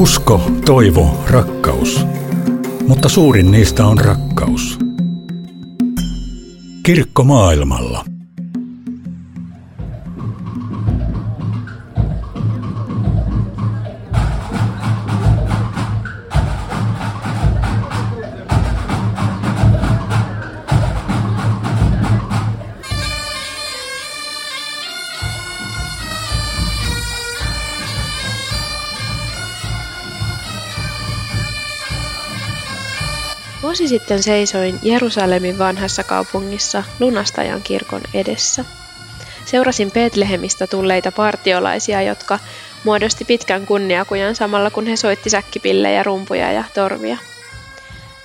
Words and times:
Usko, 0.00 0.50
toivo, 0.66 1.24
rakkaus. 1.30 2.06
Mutta 2.88 3.08
suurin 3.08 3.50
niistä 3.50 3.86
on 3.86 3.98
rakkaus. 3.98 4.78
Kirkko 6.82 7.24
maailmalla. 7.24 8.04
Vuosi 33.70 33.88
sitten 33.88 34.22
seisoin 34.22 34.78
Jerusalemin 34.82 35.58
vanhassa 35.58 36.04
kaupungissa 36.04 36.84
lunastajan 37.00 37.62
kirkon 37.62 38.00
edessä. 38.14 38.64
Seurasin 39.44 39.90
Betlehemistä 39.90 40.66
tulleita 40.66 41.12
partiolaisia, 41.12 42.02
jotka 42.02 42.38
muodosti 42.84 43.24
pitkän 43.24 43.66
kunniakujan 43.66 44.34
samalla 44.34 44.70
kun 44.70 44.86
he 44.86 44.96
soitti 44.96 45.30
säkkipillejä, 45.30 46.02
rumpuja 46.02 46.52
ja 46.52 46.64
torvia. 46.74 47.16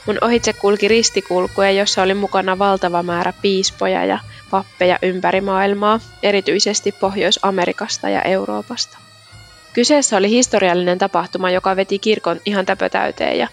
Mun 0.06 0.18
ohitse 0.22 0.54
kulki 0.54 0.88
ristikulkuja, 0.88 1.72
jossa 1.72 2.02
oli 2.02 2.14
mukana 2.14 2.60
valtava 2.60 3.04
määrä 3.04 3.34
piispoja 3.42 4.06
ja 4.06 4.20
pappeja 4.50 5.00
ympäri 5.02 5.42
maailmaa, 5.42 6.00
erityisesti 6.24 6.92
Pohjois-Amerikasta 6.92 8.10
ja 8.10 8.22
Euroopasta. 8.22 8.98
Kyseessä 9.74 10.18
oli 10.18 10.30
historiallinen 10.30 10.98
tapahtuma, 10.98 11.52
joka 11.52 11.76
veti 11.76 12.00
kirkon 12.00 12.42
ihan 12.46 12.66
täpötäyteen 12.66 13.38
ja 13.38 13.48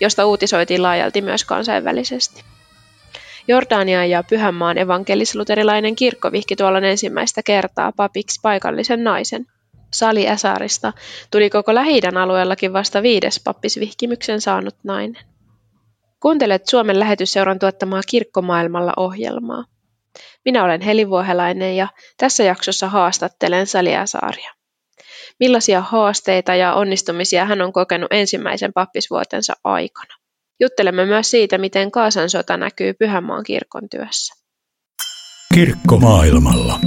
josta 0.00 0.26
uutisoitiin 0.26 0.82
laajalti 0.82 1.22
myös 1.22 1.44
kansainvälisesti. 1.44 2.44
Jordanian 3.48 4.10
ja 4.10 4.24
Pyhänmaan 4.30 4.78
evankelis-luterilainen 4.78 5.96
kirkko 5.96 6.32
vihki 6.32 6.56
tuolla 6.56 6.78
ensimmäistä 6.78 7.42
kertaa 7.42 7.92
papiksi 7.92 8.40
paikallisen 8.42 9.04
naisen. 9.04 9.46
Sali 9.92 10.28
Äsarista 10.28 10.92
tuli 11.30 11.50
koko 11.50 11.74
lähi 11.74 12.00
alueellakin 12.22 12.72
vasta 12.72 13.02
viides 13.02 13.40
pappisvihkimyksen 13.44 14.40
saanut 14.40 14.76
nainen. 14.84 15.22
Kuuntelet 16.20 16.66
Suomen 16.66 17.00
lähetysseuran 17.00 17.58
tuottamaa 17.58 18.00
Kirkkomaailmalla 18.08 18.92
ohjelmaa. 18.96 19.64
Minä 20.44 20.64
olen 20.64 20.80
Heli 20.80 21.08
Vuohelainen 21.08 21.76
ja 21.76 21.88
tässä 22.16 22.42
jaksossa 22.44 22.88
haastattelen 22.88 23.66
Sali 23.66 23.96
Äsaria 23.96 24.59
millaisia 25.40 25.80
haasteita 25.80 26.54
ja 26.54 26.74
onnistumisia 26.74 27.44
hän 27.44 27.62
on 27.62 27.72
kokenut 27.72 28.12
ensimmäisen 28.12 28.72
pappisvuotensa 28.72 29.52
aikana. 29.64 30.14
Juttelemme 30.60 31.06
myös 31.06 31.30
siitä, 31.30 31.58
miten 31.58 31.90
Kaasan 31.90 32.30
sota 32.30 32.56
näkyy 32.56 32.94
Pyhänmaan 32.94 33.44
kirkon 33.44 33.88
työssä. 33.90 34.34
Kirkko 35.54 35.96
maailmalla. 35.96 36.80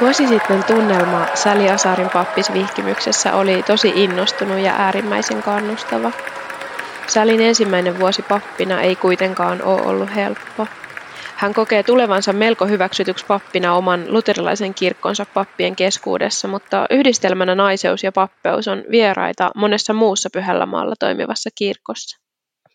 Vuosi 0.00 0.26
sitten 0.26 0.64
tunnelma 0.64 1.26
Säli 1.34 1.70
Asarin 1.70 2.10
pappisvihkimyksessä 2.10 3.34
oli 3.34 3.62
tosi 3.62 3.92
innostunut 3.94 4.58
ja 4.58 4.72
äärimmäisen 4.72 5.42
kannustava. 5.42 6.12
Sälin 7.06 7.40
ensimmäinen 7.40 7.98
vuosi 7.98 8.22
pappina 8.22 8.80
ei 8.80 8.96
kuitenkaan 8.96 9.62
ole 9.62 9.82
ollut 9.82 10.14
helppo. 10.14 10.66
Hän 11.36 11.54
kokee 11.54 11.82
tulevansa 11.82 12.32
melko 12.32 12.66
hyväksytyksi 12.66 13.26
pappina 13.26 13.74
oman 13.74 14.04
luterilaisen 14.08 14.74
kirkkonsa 14.74 15.26
pappien 15.34 15.76
keskuudessa, 15.76 16.48
mutta 16.48 16.86
yhdistelmänä 16.90 17.54
naiseus 17.54 18.04
ja 18.04 18.12
pappeus 18.12 18.68
on 18.68 18.84
vieraita 18.90 19.50
monessa 19.56 19.92
muussa 19.92 20.28
pyhällä 20.32 20.66
maalla 20.66 20.94
toimivassa 20.98 21.50
kirkossa. 21.54 22.18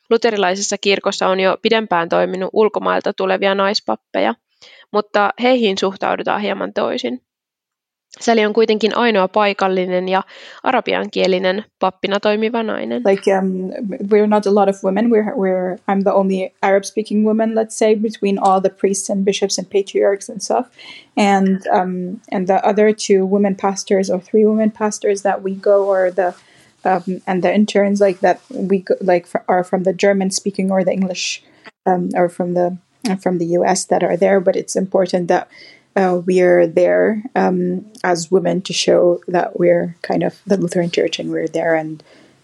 Luterilaisessa 0.10 0.78
kirkossa 0.78 1.28
on 1.28 1.40
jo 1.40 1.58
pidempään 1.62 2.10
toiminut 2.10 2.50
ulkomailta 2.54 3.14
tulevia 3.14 3.56
naispappeja, 3.56 4.34
mutta 4.92 5.34
heihin 5.42 5.78
suhtaudutaan 5.78 6.42
hieman 6.42 6.74
toisin. 6.74 7.22
Säli 8.20 8.46
on 8.46 8.54
kuitenkin 8.54 8.98
ainoa 8.98 9.28
paikallinen 9.28 10.10
ja 10.10 10.24
arabiankielinen 10.64 11.66
pappina 11.80 12.20
toimiva 12.20 12.64
nainen. 12.64 13.02
Like 13.06 13.38
um, 13.38 13.48
we're 14.12 14.28
not 14.28 14.48
a 14.48 14.56
lot 14.56 14.70
of 14.70 14.84
women. 14.84 15.10
We're 15.10 15.34
we're 15.36 15.78
I'm 15.88 16.04
the 16.04 16.12
only 16.12 16.54
Arab-speaking 16.62 17.26
woman, 17.26 17.56
let's 17.56 17.80
say, 17.80 17.96
between 17.96 18.40
all 18.40 18.62
the 18.62 18.70
priests 18.70 19.10
and 19.10 19.26
bishops 19.26 19.60
and 19.60 19.68
patriarchs 19.70 20.30
and 20.30 20.42
stuff, 20.42 20.68
and 21.18 21.68
um, 21.68 22.22
and 22.32 22.48
the 22.48 22.62
other 22.70 22.94
two 22.94 23.26
women 23.26 23.56
pastors 23.56 24.10
or 24.12 24.22
three 24.22 24.46
women 24.46 24.72
pastors 24.72 25.22
that 25.22 25.42
we 25.44 25.56
go 25.56 25.88
or 25.88 26.12
the 26.12 26.34
um, 26.86 27.22
and 27.26 27.42
the 27.42 27.54
interns 27.54 28.00
like 28.00 28.20
that 28.20 28.40
we 28.50 28.80
go, 28.80 28.94
like 29.02 29.28
are 29.48 29.64
from 29.64 29.84
the 29.84 29.94
German-speaking 29.94 30.72
or 30.72 30.84
the 30.84 30.92
English 30.92 31.44
um, 31.86 32.10
or 32.16 32.30
from 32.30 32.54
the 32.54 32.78
from 33.22 33.38
the 33.38 33.46
US 33.58 33.86
that 33.86 34.04
are 34.04 34.18
there, 34.18 34.40
but 34.40 34.56
it's 34.56 34.76
important 34.76 35.28
that 35.28 35.50
uh, 35.96 36.22
we're 36.26 36.66
there 36.66 37.24
um, 37.36 37.86
as 38.04 38.32
women 38.32 38.62
to 38.62 38.74
show 38.74 39.22
that 39.28 39.60
we're 39.60 39.96
kind 40.02 40.24
of 40.24 40.42
the 40.48 40.58
Lutheran 40.58 40.90
Church 40.90 41.20
and 41.20 41.30
we're 41.30 41.48
there 41.48 41.76
and 41.76 42.04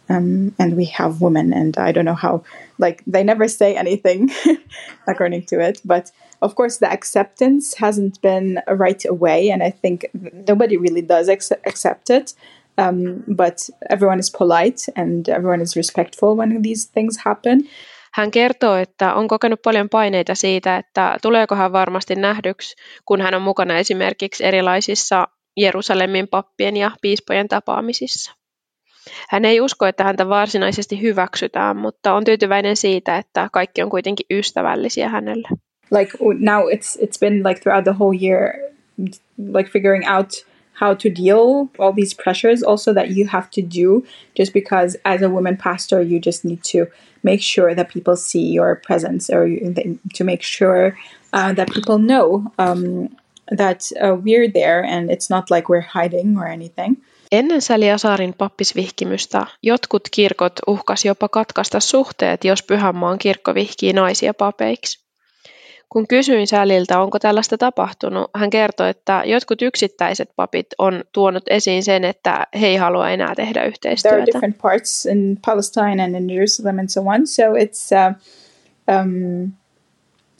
um, 0.10 0.56
and 0.58 0.76
we 0.76 0.86
have 0.86 1.22
women. 1.22 1.54
And 1.54 1.78
I 1.78 1.92
don't 1.92 2.06
know 2.06 2.16
how, 2.16 2.44
like, 2.80 3.04
they 3.06 3.24
never 3.24 3.48
say 3.48 3.76
anything 3.76 4.32
according 5.08 5.46
to 5.48 5.60
it, 5.60 5.82
but 5.86 6.12
of 6.42 6.56
course, 6.56 6.78
the 6.78 6.92
acceptance 6.92 7.76
hasn't 7.76 8.22
been 8.22 8.60
right 8.68 9.04
away, 9.06 9.50
and 9.50 9.62
I 9.62 9.70
think 9.70 10.08
nobody 10.14 10.78
really 10.78 11.02
does 11.02 11.30
ex- 11.30 11.52
accept 11.52 12.10
it. 12.10 12.34
Um, 12.78 13.26
but 13.28 13.70
everyone 13.90 14.20
is 14.20 14.30
polite 14.30 14.88
and 14.96 15.28
everyone 15.28 15.60
is 15.60 15.76
respectful 15.76 16.38
when 16.38 16.62
these 16.62 16.86
things 16.86 17.18
happen. 17.18 17.68
Hän 18.20 18.32
kertoo, 18.32 18.76
että 18.76 19.14
on 19.14 19.28
kokenut 19.28 19.62
paljon 19.62 19.90
paineita 19.90 20.36
siitä, 20.36 20.78
että 20.78 21.18
tuleeko 21.22 21.56
hän 21.56 21.72
varmasti 21.72 22.16
nähdyksi, 22.16 22.76
kun 23.06 23.22
hän 23.22 23.34
on 23.34 23.42
mukana 23.42 23.78
esimerkiksi 23.78 24.46
erilaisissa 24.46 25.28
Jerusalemin 25.58 26.28
pappien 26.28 26.78
ja 26.78 26.92
piispojen 27.02 27.48
tapaamisissa. 27.48 28.36
Hän 29.30 29.46
ei 29.46 29.62
usko, 29.62 29.86
että 29.86 30.04
häntä 30.04 30.30
varsinaisesti 30.30 31.02
hyväksytään, 31.02 31.78
mutta 31.78 32.14
on 32.14 32.24
tyytyväinen 32.24 32.76
siitä, 32.76 33.18
että 33.18 33.50
kaikki 33.54 33.82
on 33.84 33.90
kuitenkin 33.90 34.26
ystävällisiä 34.32 35.10
hänelle. 35.10 35.48
Like 35.92 36.18
now 36.40 36.64
it's 36.64 37.02
it's 37.02 37.20
been 37.20 37.44
like 37.44 37.60
throughout 37.62 37.84
the 37.84 37.94
whole 37.94 38.18
year 38.22 38.54
like 39.54 39.70
figuring 39.70 40.04
out 40.18 40.30
how 40.80 40.94
to 40.94 41.10
deal 41.10 41.70
all 41.80 41.94
these 41.94 42.14
pressures 42.14 42.64
also 42.64 42.94
that 42.94 43.10
you 43.10 43.28
have 43.28 43.50
to 43.52 43.62
do 43.62 44.04
just 44.38 44.54
because 44.54 44.98
as 45.06 45.22
a 45.22 45.30
woman 45.30 45.58
pastor 45.58 46.02
you 46.02 46.20
just 46.26 46.46
need 46.46 46.64
to 46.64 46.86
make 47.24 47.42
sure 47.42 47.76
that 47.76 47.94
people 47.94 48.16
see 48.16 48.54
your 48.54 48.76
presence 48.88 49.30
or 49.30 49.46
to 50.16 50.24
make 50.24 50.42
sure 50.42 50.98
uh, 51.34 51.54
that 51.54 51.68
people 51.74 51.98
know 51.98 52.52
um, 52.58 53.10
that 53.58 53.82
uh, 54.02 54.16
we're 54.24 54.52
there 54.52 54.86
and 54.86 55.12
it's 55.12 55.30
not 55.30 55.52
like 55.52 55.70
we're 55.70 55.88
hiding 55.94 56.38
or 56.38 56.48
anything. 56.48 56.98
Ennen 57.32 57.62
Säliasaarin 57.62 58.34
pappisvihkimystä 58.34 59.46
jotkut 59.64 60.10
kirkot 60.12 60.54
uhkas 60.68 61.06
jopa 61.06 61.30
katkaista 61.30 61.80
suhteet, 61.80 62.44
jos 62.44 62.64
Pyhänmaan 62.64 63.20
kirkko 63.20 63.54
vihkii 63.54 63.94
naisia 63.94 64.34
papeiksi. 64.34 65.09
Kun 65.90 66.08
kysyin 66.08 66.48
Säliltä, 66.48 67.00
onko 67.02 67.20
tällaista 67.20 67.58
tapahtunut, 67.58 68.30
hän 68.36 68.50
kertoi, 68.50 68.90
että 68.90 69.24
jotkut 69.26 69.62
yksittäiset 69.62 70.30
papit 70.36 70.68
on 70.78 71.04
tuonut 71.12 71.44
esiin 71.50 71.84
sen, 71.84 72.04
että 72.04 72.48
he 72.62 72.68
ei 72.68 72.76
halua 72.76 73.10
enää 73.10 73.36
tehdä 73.36 73.64
yhteistyötä. 73.64 74.16
There 74.16 74.22
are 74.22 74.26
different 74.34 74.58
parts 74.62 75.06
in 75.06 75.38
Palestine 75.46 76.04
and 76.04 76.16
in 76.16 76.30
Jerusalem 76.30 76.80
and 76.80 76.88
so 76.90 77.02
on, 77.02 77.28
so 77.28 77.44
it's 77.44 77.90
uh, 77.92 78.16
um, 78.96 79.52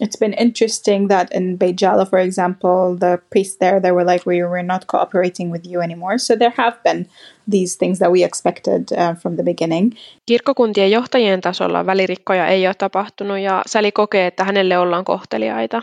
it's 0.02 0.20
been 0.20 0.34
interesting 0.34 1.08
that 1.08 1.28
in 1.34 1.58
Bejala, 1.58 2.06
for 2.06 2.20
example, 2.20 2.98
the 3.00 3.18
priests 3.30 3.58
there 3.58 3.82
they 3.82 3.92
were 3.92 4.14
like, 4.14 4.26
"We 4.28 4.44
were 4.44 4.64
not 4.64 4.86
cooperating 4.86 5.52
with 5.52 5.66
you 5.72 5.82
anymore." 5.82 6.18
So 6.18 6.36
there 6.36 6.54
have 6.58 6.78
been 6.84 7.06
these 7.52 7.78
things 7.78 8.00
that 8.00 8.12
we 8.12 8.24
expected 8.24 8.84
uh, 8.92 9.16
from 9.18 9.36
the 9.36 9.44
beginning. 9.44 9.92
Kirkkokuntien 10.26 10.92
johtajien 10.92 11.42
tasolla 11.42 11.86
välirikkoja 11.86 12.48
ei 12.48 12.68
ole 12.68 12.76
tapahtunut 12.78 13.40
ja 13.40 13.62
Säli 13.68 13.92
kokee, 13.92 14.28
että 14.28 14.44
hänelle 14.44 14.78
ollaan 14.78 15.06
kohteliaita. 15.06 15.82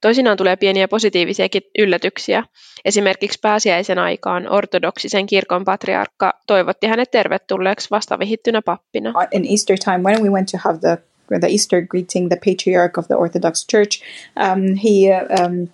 Toisinaan 0.00 0.36
tulee 0.36 0.56
pieniä 0.56 0.88
positiivisiakin 0.88 1.62
yllätyksiä. 1.78 2.44
Esimerkiksi 2.84 3.38
pääsiäisen 3.42 3.98
aikaan 3.98 4.52
ortodoksisen 4.52 5.26
kirkon 5.26 5.64
patriarkka 5.64 6.32
toivotti 6.46 6.86
hänet 6.86 7.10
tervetulleeksi 7.10 7.90
vastavihittynä 7.90 8.62
pappina. 8.62 9.12
In 9.32 9.46
Easter 9.50 9.76
time 9.84 9.98
when 9.98 10.22
we 10.22 10.30
went 10.30 10.48
to 10.50 10.58
have 10.64 10.78
the 10.78 10.98
the 11.28 11.48
Easter 11.48 11.80
greeting, 11.80 12.28
the 12.28 12.36
patriarch 12.36 12.96
of 12.96 13.08
the 13.08 13.16
Orthodox 13.16 13.64
Church, 13.64 14.00
um, 14.36 14.76
he 14.76 15.10
um, 15.10 15.70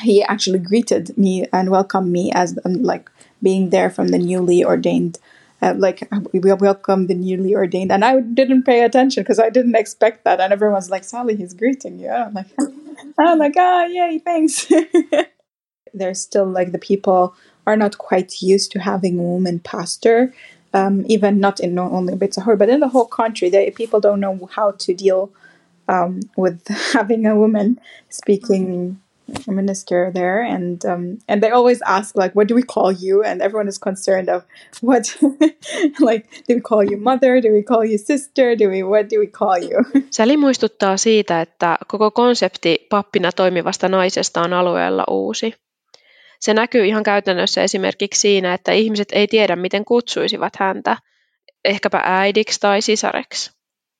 he 0.00 0.22
actually 0.22 0.58
greeted 0.58 1.16
me 1.16 1.46
and 1.52 1.70
welcomed 1.70 2.12
me 2.12 2.32
as 2.32 2.58
um, 2.64 2.82
like 2.82 3.10
being 3.42 3.70
there 3.70 3.90
from 3.90 4.08
the 4.08 4.18
newly 4.18 4.64
ordained 4.64 5.18
uh, 5.64 5.74
like 5.78 6.06
we 6.32 6.40
welcome 6.40 7.06
the 7.06 7.14
newly 7.14 7.54
ordained, 7.54 7.90
and 7.90 8.04
I 8.04 8.20
didn't 8.20 8.64
pay 8.64 8.82
attention 8.82 9.22
because 9.22 9.38
I 9.38 9.48
didn't 9.48 9.76
expect 9.76 10.24
that, 10.24 10.40
and 10.40 10.52
everyone's 10.52 10.90
like, 10.90 11.04
"Sally, 11.04 11.36
he's 11.36 11.54
greeting 11.54 11.98
you." 11.98 12.10
I'm 12.10 12.34
like, 12.34 12.48
I'm 13.18 13.38
like, 13.38 13.54
"Ah, 13.56 13.84
oh, 13.84 13.86
yay, 13.86 14.18
thanks." 14.18 14.70
There's 15.94 16.20
still 16.20 16.44
like 16.46 16.72
the 16.72 16.78
people 16.78 17.34
are 17.66 17.76
not 17.76 17.96
quite 17.96 18.42
used 18.42 18.72
to 18.72 18.80
having 18.80 19.18
a 19.18 19.22
woman 19.22 19.58
pastor, 19.60 20.34
um, 20.74 21.04
even 21.08 21.40
not 21.40 21.60
in 21.60 21.78
only 21.78 22.14
Bitsahur, 22.14 22.58
but 22.58 22.68
in 22.68 22.80
the 22.80 22.88
whole 22.88 23.06
country. 23.06 23.48
They 23.48 23.70
people 23.70 24.00
don't 24.00 24.20
know 24.20 24.48
how 24.52 24.72
to 24.72 24.94
deal 24.94 25.30
um, 25.88 26.20
with 26.36 26.66
having 26.92 27.26
a 27.26 27.36
woman 27.36 27.80
speaking 28.10 29.00
minister 29.46 30.10
there. 30.12 30.42
And 30.42 30.84
um, 30.84 31.18
and 31.28 31.42
they 31.42 31.50
always 31.50 31.80
ask 31.82 32.16
like 32.16 32.34
what 32.34 32.48
do 32.48 32.54
we 32.54 32.62
call 32.62 32.92
you? 32.92 33.22
And 33.22 33.40
everyone 33.40 33.68
is 33.68 33.78
concerned 33.78 34.28
of 34.28 34.42
what 34.82 35.16
like 36.00 36.28
do 36.48 36.54
we 36.54 36.60
call 36.60 36.82
you 36.82 36.96
mother? 36.96 37.40
Do 37.40 37.52
we 37.52 37.62
call 37.62 37.84
you 37.84 37.98
sister? 37.98 38.56
Do 38.56 38.68
we 38.68 38.82
what 38.82 39.08
do 39.08 39.18
we 39.20 39.26
call 39.26 39.58
you? 39.58 39.84
Sally 40.10 40.36
muistuttaa 40.36 40.96
siitä 40.96 41.40
että 41.40 41.78
koko 41.86 42.10
konsepti 42.10 42.86
pappina 42.90 43.32
toimivasta 43.32 43.88
naisesta 43.88 44.42
on 44.42 44.52
alueella 44.52 45.04
uusi 45.10 45.54
se 46.44 46.54
näkyy 46.54 46.86
ihan 46.86 47.02
käytännössä 47.02 47.62
esimerkiksi 47.62 48.20
siinä 48.20 48.54
että 48.54 48.72
ihmiset 48.72 49.08
ei 49.12 49.26
tiedä 49.26 49.56
miten 49.56 49.84
kutsuisivat 49.84 50.56
häntä 50.56 50.96
ehkäpä 51.64 52.00
äidiksi 52.04 52.60
tai 52.60 52.82
sisareksi 52.82 53.50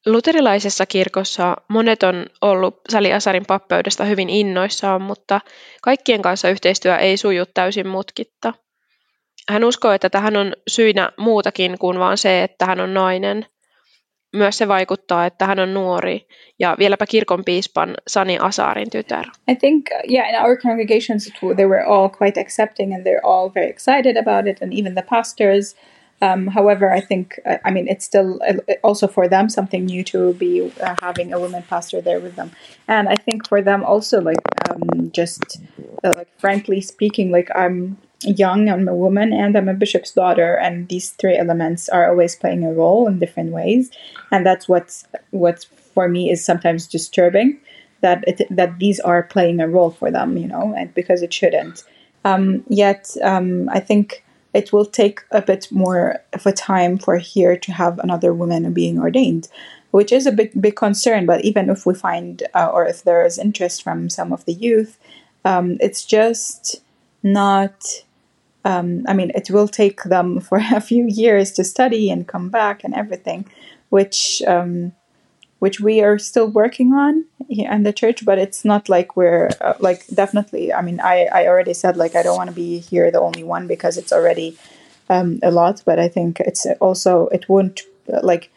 Luterilaisessa 0.07 0.87
kirkossa 0.87 1.57
monet 1.69 2.03
on 2.03 2.27
ollut 2.41 2.81
Sali 2.89 3.13
Asarin 3.13 3.47
pappeudesta 3.47 4.05
hyvin 4.05 4.31
innoissaan, 4.31 5.03
mutta 5.03 5.41
kaikkien 5.83 6.23
kanssa 6.23 6.51
yhteistyö 6.51 6.97
ei 6.97 7.17
suju 7.17 7.45
täysin 7.55 7.89
mutkitta. 7.89 8.55
Hän 9.49 9.65
uskoo, 9.65 9.93
että 9.93 10.11
tähän 10.11 10.37
on 10.37 10.53
syynä 10.69 11.13
muutakin 11.17 11.79
kuin 11.79 11.99
vain 11.99 12.19
se, 12.19 12.43
että 12.43 12.67
hän 12.67 12.81
on 12.81 12.95
nainen. 12.95 13.47
Myös 14.35 14.59
se 14.59 14.69
vaikuttaa, 14.69 15.27
että 15.27 15.47
hän 15.47 15.59
on 15.59 15.75
nuori 15.75 16.27
ja 16.59 16.77
vieläpä 16.79 17.07
kirkon 17.07 17.45
piispan 17.45 17.95
Sani 18.07 18.39
tytär. 18.91 19.25
I 19.51 19.57
think, 19.57 19.87
yeah, 20.11 20.29
in 20.29 20.41
our 20.41 20.57
congregations 20.57 21.33
too, 21.41 21.55
they 21.55 21.67
were 21.67 21.85
all 21.85 22.09
quite 22.09 22.41
accepting 22.41 22.95
and 22.95 23.03
they're 23.07 23.27
all 23.27 23.51
very 23.55 23.71
excited 23.71 24.17
about 24.17 24.47
it 24.47 24.63
and 24.63 24.73
even 24.73 24.95
the 24.95 25.05
pastors– 25.11 25.77
Um, 26.23 26.47
however, 26.47 26.91
I 26.91 27.01
think, 27.01 27.39
I 27.65 27.71
mean, 27.71 27.89
it's 27.89 28.05
still 28.05 28.41
also 28.83 29.07
for 29.09 29.29
them 29.29 29.49
something 29.49 29.85
new 29.85 30.05
to 30.05 30.33
be 30.35 30.73
uh, 30.81 30.95
having 31.03 31.33
a 31.33 31.39
woman 31.39 31.63
pastor 31.69 32.01
there 32.01 32.21
with 32.21 32.37
them. 32.37 32.51
And 32.89 33.09
I 33.09 33.17
think 33.17 33.49
for 33.49 33.63
them 33.63 33.85
also, 33.85 34.21
like, 34.21 34.41
um, 34.71 35.11
just 35.13 35.61
uh, 36.05 36.15
like 36.17 36.29
frankly 36.39 36.81
speaking, 36.81 37.31
like, 37.31 37.51
I'm 37.55 37.97
young, 38.23 38.69
I'm 38.69 38.89
a 38.89 38.95
woman, 38.95 39.33
and 39.33 39.57
I'm 39.57 39.69
a 39.69 39.75
bishop's 39.75 40.13
daughter, 40.13 40.57
and 40.57 40.89
these 40.89 41.11
three 41.11 41.37
elements 41.37 41.89
are 41.89 42.09
always 42.09 42.37
playing 42.37 42.65
a 42.65 42.73
role 42.73 43.07
in 43.07 43.19
different 43.19 43.53
ways. 43.53 43.91
And 44.31 44.45
that's 44.47 44.69
what's, 44.69 45.07
what 45.31 45.65
for 45.95 46.09
me 46.09 46.31
is 46.31 46.45
sometimes 46.45 46.87
disturbing 46.87 47.59
that 48.01 48.25
it, 48.27 48.47
that 48.51 48.79
these 48.79 49.01
are 49.01 49.23
playing 49.23 49.61
a 49.61 49.69
role 49.69 49.91
for 49.91 50.11
them, 50.11 50.37
you 50.37 50.47
know, 50.47 50.75
and 50.77 50.93
because 50.95 51.23
it 51.23 51.33
shouldn't. 51.33 51.85
Um, 52.25 52.65
yet, 52.69 53.17
um, 53.23 53.69
I 53.71 53.81
think 53.81 54.25
it 54.53 54.73
will 54.73 54.85
take 54.85 55.21
a 55.31 55.43
bit 55.43 55.71
more 55.71 56.21
of 56.33 56.47
a 56.47 56.53
time 56.53 56.99
for 56.99 57.17
here 57.19 57.57
to 57.57 57.73
have 57.73 57.99
another 57.99 58.33
woman 58.33 58.73
being 58.73 58.99
ordained, 58.99 59.49
which 59.91 60.13
is 60.13 60.27
a 60.27 60.33
big 60.33 60.51
big 60.61 60.77
concern. 60.77 61.27
But 61.27 61.45
even 61.45 61.69
if 61.71 61.87
we 61.87 61.95
find 61.95 62.43
uh, 62.55 62.71
or 62.73 62.87
if 62.87 63.03
there 63.03 63.25
is 63.25 63.39
interest 63.39 63.83
from 63.83 64.09
some 64.09 64.33
of 64.33 64.45
the 64.45 64.55
youth, 64.55 64.99
um, 65.45 65.77
it's 65.81 66.05
just 66.05 66.81
not. 67.25 67.83
Um, 68.65 69.05
I 69.09 69.15
mean, 69.15 69.31
it 69.35 69.51
will 69.51 69.69
take 69.69 70.05
them 70.05 70.41
for 70.49 70.59
a 70.59 70.81
few 70.81 71.07
years 71.09 71.51
to 71.53 71.65
study 71.65 72.11
and 72.11 72.29
come 72.29 72.51
back 72.51 72.85
and 72.85 72.95
everything, 72.95 73.47
which 73.89 74.43
um, 74.47 74.93
which 75.65 75.81
we 75.81 76.03
are 76.03 76.19
still 76.19 76.49
working 76.49 76.93
on 76.93 77.25
in 77.49 77.85
the 77.85 77.93
church 77.93 78.23
but 78.25 78.39
it's 78.39 78.67
not 78.67 78.91
like 78.91 79.17
we're 79.17 79.49
uh, 79.63 79.73
like 79.81 80.07
definitely 80.09 80.71
i 80.75 80.83
mean 80.83 81.01
i 81.01 81.27
i 81.33 81.47
already 81.47 81.73
said 81.73 81.97
like 81.97 82.15
i 82.15 82.23
don't 82.23 82.37
want 82.37 82.51
to 82.51 82.55
be 82.55 82.79
here 82.79 83.11
the 83.11 83.21
only 83.21 83.43
one 83.43 83.67
because 83.67 83.97
it's 83.97 84.13
already 84.13 84.59
um, 85.09 85.39
a 85.43 85.51
lot 85.51 85.83
but 85.87 85.99
i 85.99 86.07
think 86.07 86.39
it's 86.41 86.67
also 86.81 87.29
it 87.29 87.49
won't 87.49 87.81
like 88.23 88.51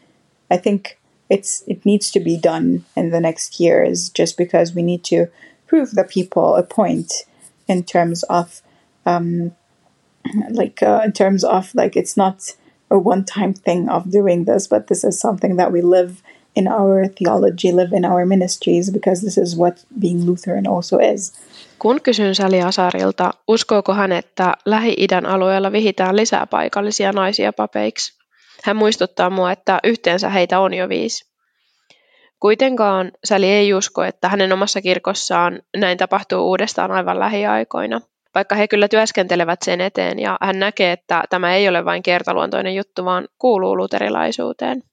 i 0.51 0.57
think 0.57 0.99
it's 1.29 1.63
it 1.65 1.85
needs 1.85 2.11
to 2.11 2.19
be 2.19 2.35
done 2.37 2.83
in 2.97 3.09
the 3.11 3.21
next 3.21 3.57
years 3.57 4.09
just 4.09 4.35
because 4.37 4.73
we 4.73 4.81
need 4.81 5.03
to 5.03 5.27
prove 5.67 5.91
the 5.91 6.03
people 6.03 6.55
a 6.55 6.63
point 6.63 7.25
in 7.67 7.83
terms 7.83 8.23
of 8.23 8.61
um 9.05 9.51
like 10.49 10.83
uh, 10.83 11.01
in 11.05 11.11
terms 11.11 11.43
of 11.43 11.69
like 11.75 11.99
it's 11.99 12.17
not 12.17 12.35
a 12.89 12.97
one 12.97 13.23
time 13.23 13.53
thing 13.53 13.89
of 13.89 14.03
doing 14.11 14.45
this 14.45 14.69
but 14.69 14.87
this 14.87 15.03
is 15.03 15.19
something 15.19 15.57
that 15.57 15.71
we 15.71 15.81
live 15.81 16.11
in 16.57 16.67
our 16.67 17.07
theology, 17.07 17.71
live 17.71 17.93
in 17.97 18.05
our 18.05 18.25
ministries, 18.25 18.91
because 18.91 19.21
this 19.21 19.37
is 19.37 19.57
what 19.57 19.85
being 19.99 20.25
Lutheran 20.25 20.67
also 20.67 20.97
is. 20.97 21.33
Kun 21.79 22.01
kysyn 22.01 22.35
Sali 22.35 22.61
Asarilta, 22.61 23.33
uskooko 23.47 23.93
hän, 23.93 24.11
että 24.11 24.53
Lähi-idän 24.65 25.25
alueella 25.25 25.71
vihitään 25.71 26.15
lisää 26.15 26.47
paikallisia 26.47 27.11
naisia 27.11 27.53
papeiksi? 27.53 28.13
Hän 28.63 28.75
muistuttaa 28.75 29.29
mua, 29.29 29.51
että 29.51 29.79
yhteensä 29.83 30.29
heitä 30.29 30.59
on 30.59 30.73
jo 30.73 30.89
viisi. 30.89 31.25
Kuitenkaan 32.39 33.11
Sali 33.23 33.45
ei 33.49 33.73
usko, 33.73 34.03
että 34.03 34.29
hänen 34.29 34.53
omassa 34.53 34.81
kirkossaan 34.81 35.61
näin 35.77 35.97
tapahtuu 35.97 36.49
uudestaan 36.49 36.91
aivan 36.91 37.19
lähiaikoina, 37.19 38.01
vaikka 38.35 38.55
he 38.55 38.67
kyllä 38.67 38.87
työskentelevät 38.87 39.61
sen 39.61 39.81
eteen 39.81 40.19
ja 40.19 40.37
hän 40.41 40.59
näkee, 40.59 40.91
että 40.91 41.23
tämä 41.29 41.55
ei 41.55 41.69
ole 41.69 41.85
vain 41.85 42.03
kertaluontoinen 42.03 42.75
juttu, 42.75 43.05
vaan 43.05 43.27
kuuluu 43.37 43.77
luterilaisuuteen. 43.77 44.83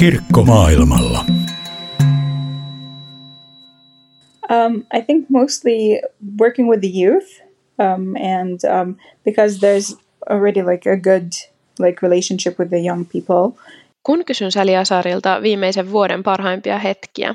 Kirkko 0.00 0.42
maailmalla. 0.42 1.24
Um, 4.50 4.82
I 4.98 5.02
think 5.06 5.26
mostly 5.28 6.00
working 6.40 6.70
with 6.70 6.80
the 6.80 7.04
youth, 7.04 7.26
um, 7.78 8.14
and 8.16 8.60
um, 8.80 8.94
because 9.24 9.58
there's 9.58 9.96
already 10.30 10.62
like 10.62 10.90
a 10.90 10.96
good 10.96 11.32
like 11.78 12.02
relationship 12.02 12.58
with 12.58 12.70
the 12.70 12.88
young 12.88 13.04
people. 13.12 13.52
Kun 14.08 14.24
kysyn 14.24 14.52
Sali 14.52 14.76
Asarilta 14.76 15.42
viimeisen 15.42 15.92
vuoden 15.92 16.22
parhaimpia 16.22 16.78
hetkiä, 16.78 17.34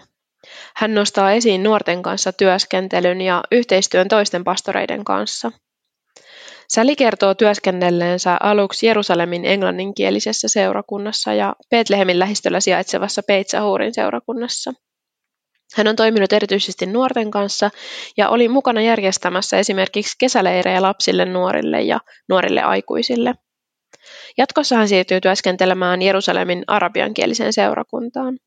hän 0.76 0.96
nostaa 0.96 1.32
esiin 1.32 1.64
nuorten 1.64 2.04
kanssa 2.04 2.34
työskentelyn 2.34 3.22
ja 3.22 3.44
yhteistyön 3.52 4.08
toisten 4.08 4.44
pastoreiden 4.44 5.04
kanssa– 5.04 5.52
Sally 6.68 6.96
kertoo 6.96 7.36
työskennelleensä 7.36 8.38
aluksi 8.40 8.88
Jerusalemin 8.88 9.46
englanninkielisessä 9.46 10.48
seurakunnassa 10.48 11.34
ja 11.34 11.56
Betlehemin 11.70 12.20
lähistöllä 12.20 12.60
sijaitsevassa 12.60 13.22
Peitsahuurin 13.28 13.94
seurakunnassa. 13.94 14.74
Hän 15.76 15.88
on 15.88 15.96
toiminut 15.96 16.34
erityisesti 16.34 16.86
nuorten 16.86 17.32
kanssa 17.32 17.72
ja 18.18 18.30
oli 18.30 18.48
mukana 18.48 18.82
järjestämässä 18.82 19.58
esimerkiksi 19.58 20.16
kesäleirejä 20.20 20.82
lapsille, 20.82 21.26
nuorille 21.26 21.82
ja 21.82 22.00
nuorille 22.30 22.62
aikuisille. 22.62 23.34
Jatkossa 24.38 24.76
hän 24.76 24.88
siirtyy 24.88 25.22
työskentelemään 25.22 26.02
Jerusalemin 26.02 26.64
arabiankieliseen 26.68 27.54
seurakuntaan. 27.54 28.38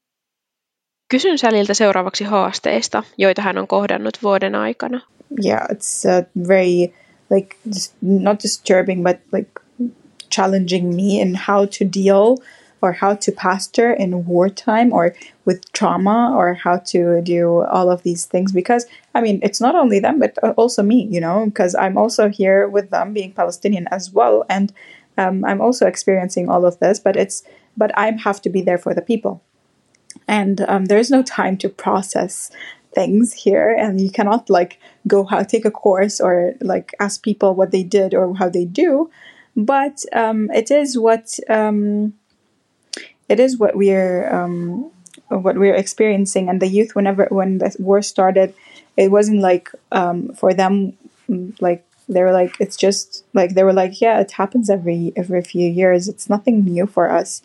Kysyn 1.09 1.39
Säliltä 1.39 1.75
seuraavaksi 1.75 2.25
haasteista, 2.25 3.03
joita 3.19 3.43
hän 3.43 3.59
on 3.59 3.69
kohdannut 3.69 4.19
vuoden 4.23 4.55
aikana. 4.55 5.01
Yeah, 5.45 5.67
it's 5.71 6.09
a 6.11 6.47
very 6.49 6.93
like 7.31 7.57
not 8.03 8.43
disturbing 8.43 9.03
but 9.03 9.17
like 9.33 9.51
challenging 10.31 10.95
me 10.95 11.21
in 11.21 11.35
how 11.49 11.67
to 11.67 11.85
deal 11.85 12.37
or 12.83 12.93
how 12.93 13.15
to 13.15 13.33
pastor 13.33 13.93
in 13.93 14.27
wartime 14.27 14.93
or 14.93 15.15
with 15.45 15.61
trauma 15.73 16.33
or 16.37 16.55
how 16.55 16.79
to 16.79 17.23
do 17.23 17.65
all 17.71 17.91
of 17.91 18.03
these 18.03 18.27
things 18.27 18.53
because 18.53 18.87
i 19.15 19.21
mean 19.21 19.41
it's 19.43 19.61
not 19.61 19.75
only 19.75 19.99
them 19.99 20.19
but 20.19 20.37
also 20.57 20.83
me 20.83 21.07
you 21.11 21.21
know 21.21 21.47
because 21.47 21.75
i'm 21.75 21.97
also 21.97 22.29
here 22.29 22.69
with 22.69 22.91
them 22.91 23.13
being 23.13 23.33
palestinian 23.33 23.89
as 23.91 24.13
well 24.13 24.45
and 24.49 24.73
um, 25.19 25.45
i'm 25.45 25.61
also 25.61 25.87
experiencing 25.87 26.49
all 26.49 26.65
of 26.65 26.79
this 26.79 26.99
but 26.99 27.17
it's 27.17 27.43
but 27.77 27.97
i 27.99 28.11
have 28.13 28.41
to 28.41 28.51
be 28.51 28.63
there 28.63 28.79
for 28.79 28.95
the 28.95 29.03
people. 29.03 29.43
And 30.29 30.61
um, 30.63 30.87
there's 30.87 31.11
no 31.11 31.23
time 31.23 31.57
to 31.59 31.69
process 31.69 32.51
things 32.95 33.33
here 33.33 33.75
and 33.79 34.01
you 34.01 34.11
cannot 34.11 34.49
like 34.49 34.81
go 35.07 35.25
how 35.25 35.43
take 35.43 35.65
a 35.67 35.71
course 35.71 36.19
or 36.21 36.55
like 36.61 36.95
ask 36.99 37.23
people 37.23 37.55
what 37.55 37.71
they 37.71 37.83
did 37.83 38.15
or 38.15 38.35
how 38.35 38.49
they 38.49 38.65
do. 38.65 39.11
But 39.55 40.05
um, 40.13 40.51
it 40.51 40.71
is 40.71 40.99
what 40.99 41.39
um, 41.49 42.15
it 43.29 43.39
is 43.41 43.59
what 43.59 43.77
we're 43.77 44.33
um, 44.33 44.91
what 45.29 45.57
we're 45.57 45.75
experiencing. 45.75 46.49
And 46.49 46.61
the 46.61 46.69
youth 46.69 46.95
whenever 46.95 47.27
when 47.31 47.59
the 47.59 47.75
war 47.79 48.03
started 48.03 48.55
it 48.97 49.11
wasn't 49.11 49.41
like 49.41 49.71
um, 49.93 50.33
for 50.35 50.55
them 50.55 50.95
like 51.61 51.86
they 52.09 52.23
were 52.23 52.33
like 52.33 52.57
it's 52.61 52.77
just 52.77 53.25
like 53.35 53.55
they 53.55 53.65
were 53.65 53.73
like 53.73 54.01
yeah 54.01 54.21
it 54.21 54.33
happens 54.33 54.71
every 54.71 55.13
every 55.17 55.43
few 55.43 55.69
years. 55.69 56.09
It's 56.09 56.29
nothing 56.29 56.65
new 56.65 56.87
for 56.87 57.11
us. 57.11 57.43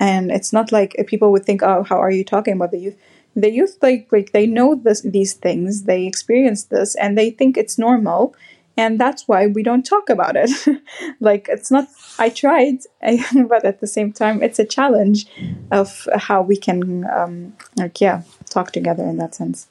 And 0.00 0.30
it's 0.30 0.52
not 0.52 0.72
like 0.72 0.96
people 1.06 1.32
would 1.32 1.44
think 1.44 1.62
oh 1.62 1.82
how 1.84 1.98
are 2.00 2.10
you 2.10 2.24
talking 2.24 2.54
about 2.54 2.70
the 2.70 2.78
youth? 2.78 2.96
The 3.34 3.50
youth 3.50 3.78
like 3.82 4.08
like 4.12 4.32
they 4.32 4.46
know 4.46 4.74
this 4.74 5.00
these 5.02 5.34
things. 5.34 5.84
They 5.84 6.06
experience 6.06 6.64
this 6.64 6.94
and 6.96 7.16
they 7.16 7.30
think 7.30 7.56
it's 7.56 7.78
normal. 7.78 8.34
And 8.76 8.98
that's 9.00 9.28
why 9.28 9.46
we 9.46 9.62
don't 9.62 9.86
talk 9.86 10.10
about 10.10 10.36
it. 10.36 10.50
Like 11.20 11.48
it's 11.48 11.70
not 11.70 11.88
i 12.18 12.28
tried 12.28 12.78
but 13.48 13.64
at 13.64 13.80
the 13.80 13.86
same 13.86 14.12
time 14.12 14.42
it's 14.42 14.58
a 14.58 14.64
challenge 14.64 15.26
of 15.70 16.08
how 16.16 16.42
we 16.42 16.56
can 16.56 17.04
um, 17.10 17.54
like 17.76 18.00
yeah 18.00 18.22
talk 18.50 18.72
together 18.72 19.04
in 19.04 19.16
that 19.18 19.34
sense 19.34 19.68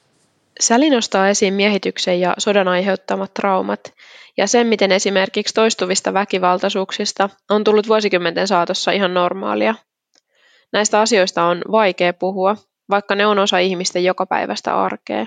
Sally 0.60 0.90
nostaa 0.90 1.28
esiin 1.28 1.54
miehityksen 1.54 2.20
ja 2.20 2.34
sodan 2.38 2.68
aiheuttamat 2.68 3.34
traumat 3.34 3.80
ja 4.36 4.46
sen, 4.46 4.66
miten 4.66 4.92
esimerkiksi 4.92 5.54
toistuvista 5.54 6.14
väkivaltaisuuksista 6.14 7.30
on 7.50 7.64
tullut 7.64 7.88
vuosikymmenten 7.88 8.48
saatossa 8.48 8.90
ihan 8.90 9.14
normaalia. 9.14 9.74
Näistä 10.72 11.00
asioista 11.00 11.44
on 11.44 11.62
vaikea 11.72 12.12
puhua, 12.12 12.56
vaikka 12.90 13.14
ne 13.14 13.26
on 13.26 13.38
osa 13.38 13.58
ihmisten 13.58 14.04
jokapäiväistä 14.04 14.82
arkea. 14.82 15.26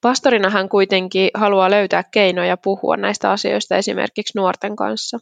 Pastorina 0.00 0.50
hän 0.50 0.68
kuitenkin 0.68 1.30
haluaa 1.34 1.70
löytää 1.70 2.04
keinoja 2.10 2.56
puhua 2.56 2.96
näistä 2.96 3.30
asioista 3.30 3.76
esimerkiksi 3.76 4.38
nuorten 4.38 4.76
kanssa. 4.76 5.18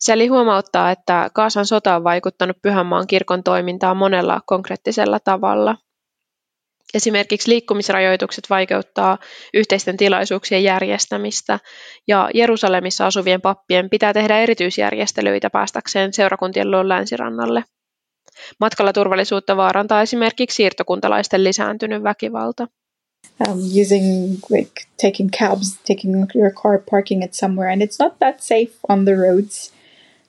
Sally 0.00 0.26
huomauttaa, 0.26 0.90
että 0.90 1.30
Kaasan 1.34 1.66
sota 1.66 1.96
on 1.96 2.04
vaikuttanut 2.04 2.56
Pyhänmaan 2.62 3.06
kirkon 3.06 3.42
toimintaan 3.42 3.96
monella 3.96 4.40
konkreettisella 4.46 5.20
tavalla. 5.20 5.76
Esimerkiksi 6.94 7.50
liikkumisrajoitukset 7.50 8.50
vaikeuttaa 8.50 9.18
yhteisten 9.54 9.96
tilaisuuksien 9.96 10.64
järjestämistä 10.64 11.58
ja 12.08 12.30
Jerusalemissa 12.34 13.06
asuvien 13.06 13.40
pappien 13.40 13.90
pitää 13.90 14.12
tehdä 14.12 14.38
erityisjärjestelyitä 14.38 15.50
päästäkseen 15.50 16.12
seurakuntien 16.12 16.70
luon 16.70 16.88
länsirannalle. 16.88 17.64
Matkalla 18.60 18.92
turvallisuutta 18.92 19.56
vaarantaa 19.56 20.02
esimerkiksi 20.02 20.56
siirtokuntalaisten 20.56 21.44
lisääntynyt 21.44 22.02
väkivalta. 22.02 22.68
Um, 23.48 23.58
using 23.82 24.38
like 24.50 24.82
taking 25.02 25.30
cabs, 25.30 25.78
taking 25.88 26.26
your 26.34 26.50
car, 26.52 26.78
parking 26.90 27.24
it 27.24 27.34
somewhere, 27.34 27.72
and 27.72 27.82
it's 27.82 27.96
not 27.98 28.18
that 28.18 28.40
safe 28.40 28.72
on 28.88 29.04
the 29.04 29.14
roads. 29.14 29.73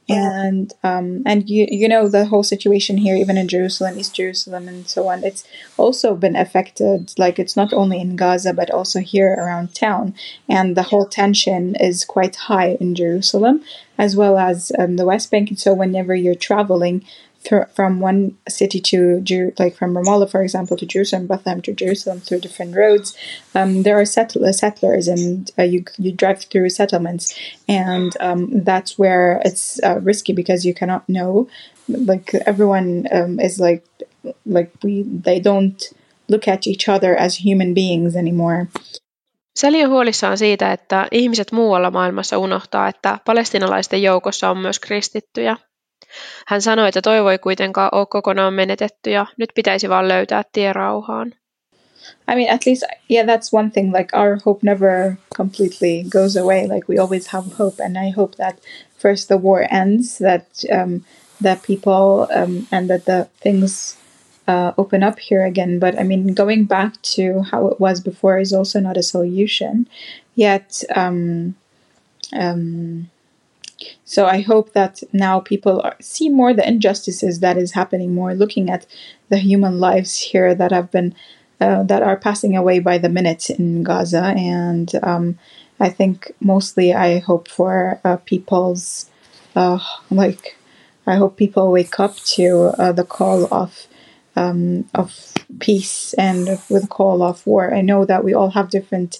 And 0.08 0.72
um, 0.84 1.24
and 1.26 1.50
you 1.50 1.68
you 1.70 1.88
know 1.88 2.08
the 2.08 2.26
whole 2.26 2.44
situation 2.44 2.98
here, 2.98 3.16
even 3.16 3.38
in 3.38 3.48
Jerusalem, 3.48 3.98
East 3.98 4.16
Jerusalem, 4.16 4.68
and 4.68 4.88
so 4.88 5.08
on. 5.08 5.24
It's 5.24 5.48
also 5.78 6.16
been 6.16 6.36
affected. 6.36 7.14
Like 7.18 7.40
it's 7.40 7.58
not 7.58 7.74
only 7.74 8.00
in 8.00 8.16
Gaza, 8.16 8.54
but 8.54 8.70
also 8.70 9.00
here 9.00 9.34
around 9.34 9.74
town, 9.74 10.14
and 10.48 10.78
the 10.78 10.84
whole 10.84 11.06
tension 11.06 11.76
is 11.76 12.06
quite 12.06 12.36
high 12.36 12.78
in 12.80 12.94
Jerusalem, 12.94 13.64
as 13.98 14.16
well 14.16 14.38
as 14.38 14.72
um, 14.78 14.98
the 14.98 15.06
West 15.06 15.32
Bank. 15.32 15.50
And 15.50 15.60
so 15.60 15.74
whenever 15.74 16.16
you're 16.16 16.36
traveling, 16.36 17.04
from 17.74 18.00
one 18.00 18.38
city 18.50 18.80
to 18.80 19.22
Jer- 19.22 19.54
like 19.60 19.76
from 19.76 19.94
Ramallah, 19.94 20.30
for 20.30 20.42
example, 20.42 20.78
to 20.78 20.86
Jerusalem, 20.86 21.28
Bethlehem 21.28 21.62
to 21.62 21.74
Jerusalem 21.74 22.20
through 22.20 22.42
different 22.42 22.76
roads. 22.76 23.16
Um, 23.54 23.84
there 23.84 23.98
are 24.00 24.04
settl- 24.06 24.54
settlers, 24.54 25.08
and 25.08 25.52
uh, 25.58 25.64
you 25.64 25.84
you 25.98 26.12
drive 26.12 26.44
through 26.44 26.70
settlements, 26.70 27.38
and 27.68 28.12
um, 28.20 28.64
that's 28.64 28.98
where 28.98 29.42
it's 29.46 29.80
uh, 29.84 30.00
risky 30.02 30.34
because 30.34 30.66
you 30.66 30.74
cannot 30.74 31.08
know. 31.08 31.48
Like 31.88 32.34
everyone 32.46 33.08
um, 33.12 33.40
is 33.40 33.60
like 33.60 33.84
like 34.46 34.72
we 34.84 35.04
they 35.04 35.40
don't 35.40 35.82
look 36.28 36.48
at 36.48 36.68
each 36.68 36.90
other 36.90 37.16
as 37.16 37.46
human 37.46 37.74
beings 37.74 38.16
anymore. 38.16 38.68
Sally 39.56 39.84
on 39.84 39.90
huolissaan 39.90 40.38
siitä, 40.38 40.72
että 40.72 41.08
ihmiset 41.12 41.52
muualla 41.52 41.92
maailmassa 41.92 42.38
unohtaa, 42.38 42.88
että 42.88 43.20
palestinalaisten 43.26 44.04
joukossa 44.04 44.50
on 44.50 44.58
myös 44.58 44.80
kristittyjä. 44.80 45.58
Hän 46.48 46.62
sanoi, 46.62 46.88
että 46.88 47.02
toivo 47.02 47.30
ei 47.30 47.40
kuitenkaan 47.40 47.90
ole 47.92 48.06
kokonaan 48.06 48.54
menetetty 48.54 49.12
ja 49.12 49.26
nyt 49.38 49.50
pitäisi 49.56 49.90
vaan 49.90 50.08
löytää 50.08 50.44
tie 50.54 50.74
rauhaan. 50.74 51.34
I 52.28 52.36
mean, 52.36 52.50
at 52.50 52.66
least, 52.66 52.84
yeah, 53.10 53.26
that's 53.26 53.52
one 53.52 53.70
thing. 53.70 53.94
Like, 53.94 54.14
our 54.14 54.38
hope 54.46 54.64
never 54.64 55.16
completely 55.36 56.04
goes 56.04 56.38
away. 56.38 56.68
Like, 56.68 56.88
we 56.90 57.00
always 57.00 57.28
have 57.28 57.46
hope. 57.60 57.84
And 57.84 57.98
I 57.98 58.12
hope 58.12 58.36
that 58.38 58.56
first 58.98 59.28
the 59.28 59.38
war 59.38 59.68
ends, 59.72 60.18
that 60.18 60.46
um, 60.72 61.02
that 61.42 61.64
people 61.64 62.28
um, 62.34 62.68
and 62.72 62.90
that 62.90 63.06
the 63.06 63.28
things 63.42 63.98
uh, 64.48 64.72
open 64.78 65.04
up 65.04 65.20
here 65.20 65.46
again. 65.46 65.80
But 65.80 66.00
I 66.00 66.04
mean, 66.04 66.34
going 66.34 66.66
back 66.66 67.02
to 67.16 67.42
how 67.42 67.68
it 67.68 67.80
was 67.80 68.02
before 68.02 68.40
is 68.40 68.54
also 68.54 68.80
not 68.80 68.98
a 68.98 69.04
solution. 69.04 69.88
Yet, 70.36 70.84
um, 70.96 71.56
um, 72.34 73.10
so 74.04 74.26
I 74.26 74.42
hope 74.42 74.74
that 74.74 75.04
now 75.14 75.40
people 75.40 75.82
are, 75.82 75.96
see 76.00 76.30
more 76.30 76.54
the 76.54 76.68
injustices 76.68 77.40
that 77.40 77.58
is 77.58 77.72
happening 77.72 78.14
more, 78.14 78.34
looking 78.34 78.70
at 78.70 78.86
the 79.30 79.38
human 79.38 79.80
lives 79.80 80.20
here 80.20 80.54
that 80.56 80.72
have 80.72 80.92
been 80.92 81.16
uh, 81.62 81.84
that 81.84 82.04
are 82.04 82.18
passing 82.18 82.58
away 82.58 82.80
by 82.80 82.98
the 82.98 83.10
minute 83.10 83.50
in 83.50 83.82
Gaza, 83.84 84.34
and 84.36 84.92
um, 85.04 85.40
I 85.80 85.90
think 85.90 86.32
mostly 86.40 86.94
I 86.94 87.20
hope 87.20 87.48
for 87.48 88.00
uh, 88.04 88.18
people's 88.18 89.10
uh, 89.56 89.80
like 90.10 90.58
I 91.08 91.16
hope 91.16 91.38
people 91.38 91.72
wake 91.72 92.00
up 92.00 92.18
to 92.36 92.74
uh, 92.78 92.92
the 92.92 93.06
call 93.06 93.54
of 93.54 93.88
um, 94.36 94.90
of 94.94 95.34
peace 95.60 96.14
and 96.16 96.48
with 96.70 96.82
the 96.82 96.88
call 96.88 97.22
of 97.24 97.46
war. 97.48 97.74
I 97.74 97.82
know 97.82 98.06
that 98.06 98.24
we 98.24 98.34
all 98.34 98.52
have 98.52 98.70
different 98.70 99.20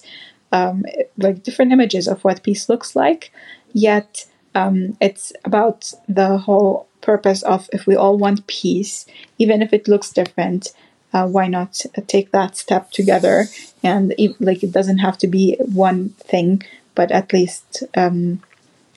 um, 0.52 0.84
like 1.16 1.42
different 1.42 1.72
images 1.72 2.06
of 2.08 2.22
what 2.24 2.42
peace 2.42 2.68
looks 2.68 2.94
like, 2.94 3.32
yet 3.72 4.26
um, 4.56 4.96
it's 5.02 5.34
about 5.44 5.92
the 6.08 6.38
whole 6.38 6.88
purpose 7.02 7.42
of 7.42 7.68
if 7.74 7.86
we 7.86 7.94
all 7.94 8.16
want 8.16 8.46
peace, 8.46 9.04
even 9.38 9.60
if 9.60 9.72
it 9.74 9.86
looks 9.86 10.10
different, 10.10 10.72
uh, 11.12 11.26
why 11.28 11.46
not 11.46 11.84
take 12.06 12.32
that 12.32 12.56
step 12.56 12.90
together? 12.90 13.44
And 13.82 14.14
like 14.40 14.62
it 14.62 14.72
doesn't 14.72 14.98
have 14.98 15.18
to 15.18 15.26
be 15.26 15.56
one 15.60 16.08
thing, 16.32 16.62
but 16.94 17.12
at 17.12 17.34
least 17.34 17.84
um, 17.94 18.42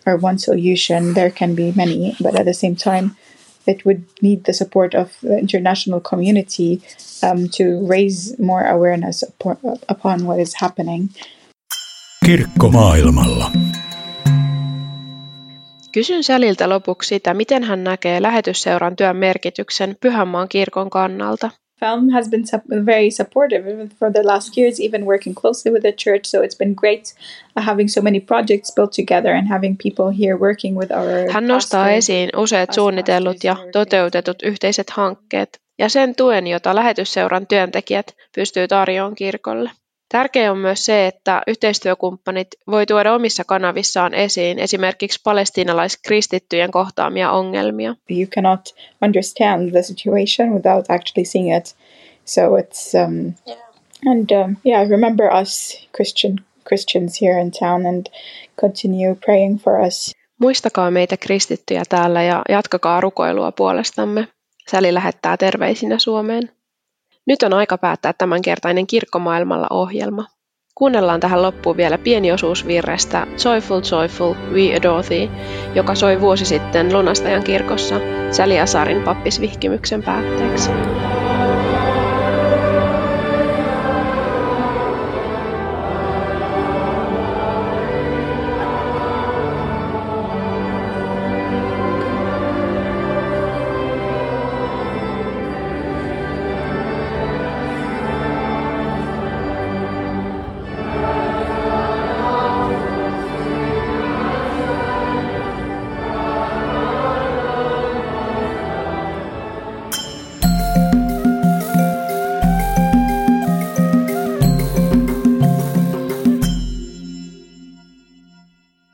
or 0.05 0.15
one 0.15 0.39
solution. 0.39 1.13
There 1.13 1.29
can 1.29 1.55
be 1.55 1.73
many, 1.73 2.15
but 2.21 2.39
at 2.39 2.45
the 2.45 2.53
same 2.53 2.77
time, 2.77 3.17
it 3.67 3.83
would 3.83 4.05
need 4.21 4.45
the 4.45 4.53
support 4.53 4.95
of 4.95 5.19
the 5.21 5.37
international 5.37 5.99
community 5.99 6.81
um, 7.21 7.49
to 7.49 7.85
raise 7.85 8.39
more 8.39 8.65
awareness 8.65 9.25
upon 9.89 10.25
what 10.25 10.39
is 10.39 10.53
happening. 10.53 11.09
Kirkko 12.23 12.71
maailmalla. 12.71 13.68
Kysyn 15.91 16.23
Säliltä 16.23 16.69
lopuksi 16.69 17.07
sitä, 17.07 17.33
miten 17.33 17.63
hän 17.63 17.83
näkee 17.83 18.21
lähetysseuran 18.21 18.95
työn 18.95 19.15
merkityksen 19.15 19.95
Pyhänmaan 20.01 20.49
kirkon 20.49 20.89
kannalta. 20.89 21.49
FALM 21.79 22.09
has 22.09 22.29
been 22.29 22.85
very 22.85 23.11
supportive 23.11 23.87
for 23.99 24.11
the 24.11 24.23
last 24.23 24.57
years, 24.57 24.79
even 24.79 25.05
working 25.05 25.35
closely 25.35 25.71
with 25.71 25.81
the 25.81 25.91
church. 25.91 26.25
So 26.25 26.41
it's 26.41 26.57
been 26.57 26.75
great 26.75 27.15
uh, 27.57 27.65
having 27.65 27.89
so 27.89 28.01
many 28.01 28.19
projects 28.19 28.75
built 28.75 28.91
together 28.91 29.31
and 29.35 29.47
having 29.47 29.77
people 29.83 30.17
here 30.19 30.37
working 30.37 30.77
with 30.77 30.91
our. 30.91 31.31
Hän 31.31 31.47
nostaa 31.47 31.89
esiin 31.89 32.29
useat 32.35 32.73
suunnitellut 32.73 33.43
ja 33.43 33.55
toteutetut 33.71 34.43
yhteiset 34.43 34.89
hankkeet 34.89 35.59
ja 35.79 35.89
sen 35.89 36.15
tuen, 36.15 36.47
jota 36.47 36.75
lähetysseuran 36.75 37.47
työntekijät 37.47 38.15
pystyy 38.35 38.67
tarjoamaan 38.67 39.15
kirkolle. 39.15 39.71
Tärkeää 40.09 40.51
on 40.51 40.57
myös 40.57 40.85
se, 40.85 41.07
että 41.07 41.41
yhteistyökumppanit 41.47 42.47
voi 42.67 42.85
tuoda 42.85 43.13
omissa 43.13 43.43
kanavissaan 43.43 44.13
esiin 44.13 44.59
esimerkiksi 44.59 45.19
palestiinalaiskristittyjen 45.23 46.71
kohtaamia 46.71 47.31
ongelmia. 47.31 47.95
You 48.09 48.27
cannot 48.35 48.75
understand 49.01 49.71
the 49.71 49.81
situation 49.83 50.53
without 50.53 50.85
actually 50.89 51.25
seeing 51.25 51.57
it. 51.57 51.75
So 52.25 52.41
it's 52.41 53.05
um, 53.05 53.33
yeah. 53.47 53.59
and 54.05 54.31
um, 54.31 54.55
yeah, 54.65 54.89
remember 54.89 55.29
us 55.41 55.87
Christian 55.95 56.39
Christians 56.67 57.21
here 57.21 57.41
in 57.41 57.51
town 57.51 57.85
and 57.85 58.05
continue 58.61 59.15
praying 59.25 59.59
for 59.59 59.79
us. 59.87 60.15
Muistakaa 60.39 60.91
meitä 60.91 61.17
kristittyjä 61.17 61.83
täällä 61.89 62.23
ja 62.23 62.41
jatkakaa 62.49 63.01
rukoilua 63.01 63.51
puolestamme. 63.51 64.27
Säli 64.71 64.93
lähettää 64.93 65.37
terveisinä 65.37 65.99
Suomeen. 65.99 66.58
Nyt 67.27 67.43
on 67.43 67.53
aika 67.53 67.77
päättää 67.77 68.13
tämänkertainen 68.17 68.87
Kirkkomaailmalla 68.87 69.67
ohjelma. 69.69 70.25
Kuunnellaan 70.75 71.19
tähän 71.19 71.41
loppuun 71.41 71.77
vielä 71.77 71.97
pieni 71.97 72.31
osuus 72.31 72.67
virrestä 72.67 73.27
Joyful 73.45 73.81
Joyful 73.91 74.33
We 74.51 74.75
Adore 74.75 75.03
Thee, 75.03 75.29
joka 75.75 75.95
soi 75.95 76.21
vuosi 76.21 76.45
sitten 76.45 76.93
Lunastajan 76.93 77.43
kirkossa 77.43 77.95
Säli 78.31 78.59
Asarin 78.59 79.03
pappisvihkimyksen 79.03 80.03
päätteeksi. 80.03 80.69